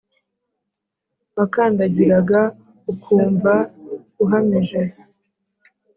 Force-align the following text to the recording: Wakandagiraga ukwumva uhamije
Wakandagiraga 1.37 2.39
ukwumva 2.91 3.51
uhamije 4.23 4.81